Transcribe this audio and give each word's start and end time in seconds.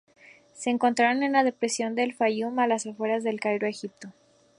Se 0.55 0.71
encontraron 0.71 1.21
en 1.21 1.33
la 1.33 1.43
depresión 1.43 1.93
del 1.93 2.15
Fayum, 2.15 2.57
a 2.57 2.65
las 2.65 2.87
afueras 2.87 3.23
del 3.23 3.33
El 3.35 3.39
Cairo, 3.39 3.67
Egipto. 3.67 4.09